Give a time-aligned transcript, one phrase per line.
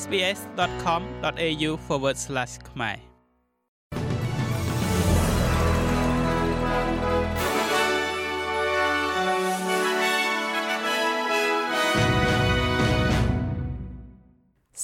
[0.00, 1.70] sbs.com.au/
[2.70, 2.98] ខ្មែរ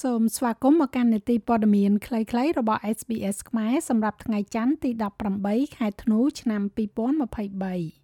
[0.02, 4.90] សូមស្វាគមន៍មកកាន់នេតិព័ត៌មានខ្លីៗរបស់ SBS ខ្មែរសម្រាប់ថ្ងៃច័ន្ទទី
[5.34, 7.97] 18ខែធ្នូឆ្នាំ2023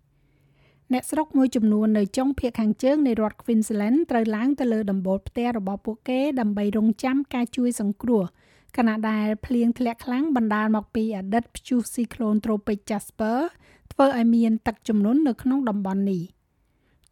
[0.93, 8.23] អ្នកស្រុកមួយចំនួននៅចុងភាគខាងជើងនៃរដ្ឋ Queensland ត្រូវឡើងទៅលើដំបូលផ្ទះរបស់ពួកគេដើម្បីរងចាំការជួយសង្គ្រោះ
[8.77, 13.39] ខណៈដែលភ្លៀងធ្លាក់ខ្លាំងបណ្ដាលមកពីអតីតព្យុះស៊ីក្លូនត្រូពិក Jasper
[13.93, 16.23] ធ្វើឲ្យមានទឹកជំនន់នៅក្នុងតំបន់នេះ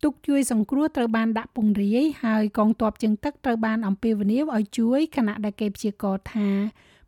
[0.03, 6.49] ទូកជួយសង្គ្រោះត្រូវបានដាក់ពង្រាយហើយកងទ័ពជើងទឹកត្រូវបានអំពាវនាវឲ្យជួយខណៈដែលគេព្យាករណ៍ថា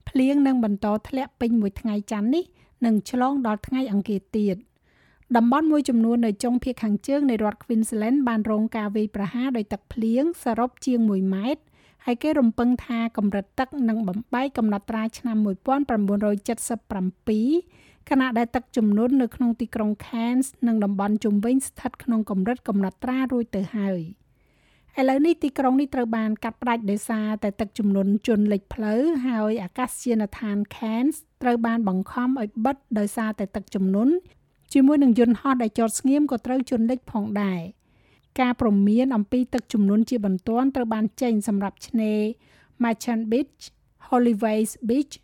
[0.09, 2.45] ភ្លៀងនឹងបន្តធ្លាក់ពេញមួយថ្ងៃច័ន្ទនេះ
[2.85, 4.57] និងឆ្លងដល់ថ្ងៃអង្គារទៀត។
[5.37, 11.63] តំបន់មួយចំនួននៅចុងភាគខាងជើងនៃរដ្ឋ Queensland បានរងការវាយប្រហារដោយទឹកភ្លៀងសរុបជាង1ម៉ែត្រ
[12.05, 24.01] ហើយគេរំពឹងថាកម្រិតទឹកនឹងបំបែកកំណត់ត្រាឆ្នាំ1977ខណៈដែលទឹកជំនន់នៅក្នុងទីក្រុង Cairns និងតំបន់ជុំវិញស្ថិតក្នុងកម្រិតកំណត់ត្រារួចទៅហើយ
[25.01, 34.13] ឥឡូវនេះទីក្រុងនេះត្រូវបានកាត់ផ្តាច់ដោយសារតែទឹកជំនន់ជន់លិចផ្លូវហើយអាកាសយានដ្ឋាន Cairns ត្រូវបានបង្ខំឲ្យបិទដោយសារតែទឹកជំនន់
[34.75, 37.61] ជាមួយនឹងយន្តហោះដែលចតស្ងៀមក៏ត្រូវជន់លិចផងដែរ
[38.41, 42.21] ការព្រមានអំពីទឹកជំនន់ជាបន្ទាន់ត្រូវបានចេញសម្រាប់ឆ្នេរ
[42.83, 43.63] Merchant Beach,
[44.09, 45.15] Hollyoaks Beach,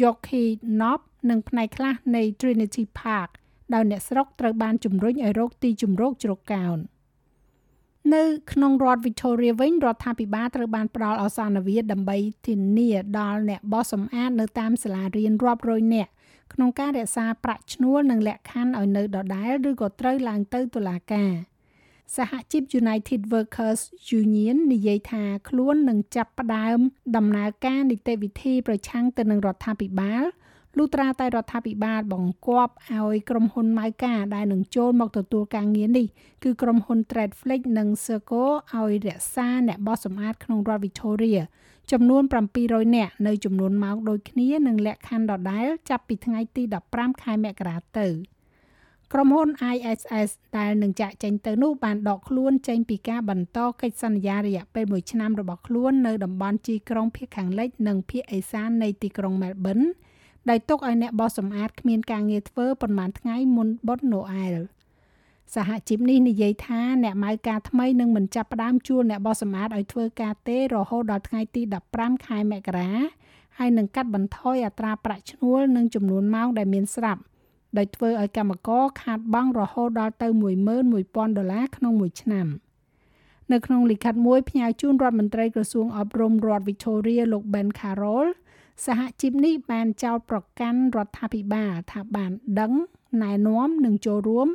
[0.00, 3.30] Yorkie Knob និងផ្នែកខ្លះនៃ Trinity Park
[3.74, 6.78] ដោយអ្នកស្រុកត្រូវបានជំរុញឲ្យរកទីជម្រកជ្រកកោន
[8.14, 16.10] នៅក្នុងរដ្ឋ Victoria វិញរដ្ឋាភិបាលត្រូវបានផ្ដល់ឱសានវិទ្យដើម្បីធានាដល់អ្នកបោះសម្អាតនៅតាមសាលារៀនរាប់រយនាក់
[16.52, 21.32] ក្នុងការរក្សាប្រាក់ឈ្នួលនិងលក្ខខណ្ឌឲ្យនៅដដែលឬក៏ត្រូវឡើងទៅតុលាការ
[22.16, 23.80] សហជីព United Workers
[24.20, 26.78] Union និយាយថាខ្លួននឹងចាប់ផ្ដើម
[27.16, 30.24] ដំណើរការនីតិវិធីប្រឆាំងទៅនឹងរដ្ឋាភិបាល
[30.78, 36.06] លុះត្រាតែរដ្ឋាភិបាលបង្គាប់ឲ្យក្រុមហ៊ុនម៉ៅការដែលនឹងចូលមកទទួលការងារនេះ
[36.44, 41.42] គឺក្រុមហ៊ុន Tradeflix និង Serco ឲ្យរក្សាអ្នកបោះសម្អាតក្នុងរដ្ឋ Victoria
[41.92, 42.22] ចំនួន
[42.58, 46.62] 700នាក់នៅចំនួនម៉ោងដូចគ្នានឹងលក្ខខណ្ឌដដែលចាប់ពីថ្ងៃទី
[46.92, 48.08] 15ខែមករាទៅ
[49.12, 59.86] ក្រុមហ៊ុន ISS ដែលនឹងចាក់ចេញទៅនោះបានដកខ្លួនចេញពីការបន្តកិច្ចសន្យារយៈពេល1ឆ្នាំរបស់ខ្លួននៅតំបន់ជីក្រុងភាគខាងលិចនិងភាគឦសាននៃទីក្រុង Melbourne
[60.48, 64.54] ដែលទុកឲ្យអ្នកបោសសម្អាតគ្មានការងារធ្វើប្រហែលថ្ងៃមុនបុណ្យណូអែល
[65.54, 71.62] សហជីពនេះនិយាយថាអ្នកម៉ៅការថ្មីនឹងមិនចាប់ផ្ដើមជួលអ្នកបោសសម្អាតឲ្យធ្វើការទេរហូតដល់ថ្ងៃទី
[71.94, 72.90] 15ខែមករា
[73.58, 77.22] ហើយនឹងកាត់បន្ថយអត្រាប្រាក់ឈ្នួលនិងចំនួនម៉ោងដែលមានស្រាប់
[77.76, 80.28] ដោយធ្វើឲ្យកម្មករខាតបង់រហូតដល់ទៅ
[80.82, 82.46] 11000ដុល្លារក្នុងមួយឆ្នាំ
[83.52, 88.28] នៅក្នុងលិខិតមួយផ្ញើជូនរដ្ឋមន្ត្រីក្រសួងអប់រំរដ្ឋ Victoria លោក Ben Carroll
[88.84, 92.30] សហជីពនេះបានចោទប្រកាន់រដ្ឋាភិបាលថាបាន
[92.60, 92.72] ដឹង
[93.22, 94.48] ណែនាំនិងចូលរួម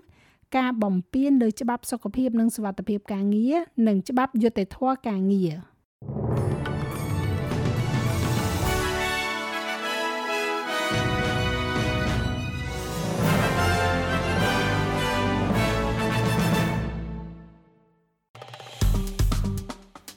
[0.58, 3.56] ការបំពានលើច្បាប់សុខភាពនិងសុវត្ថិភាពការងារ
[3.88, 5.54] និងច្បាប់យុត្តិធម៌ការងារ